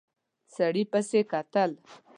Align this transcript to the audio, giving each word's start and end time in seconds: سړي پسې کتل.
سړي 0.55 0.83
پسې 0.91 1.21
کتل. 1.31 1.71